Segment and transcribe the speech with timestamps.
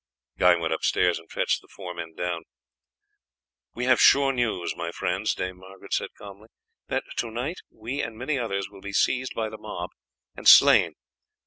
[0.39, 2.45] Guy went upstairs and fetched the four men down.
[3.75, 6.47] "We have sure news, my friends," Dame Margaret said calmly,
[6.87, 9.91] "that to night we and many others shall be seized by the mob
[10.35, 10.95] and slain."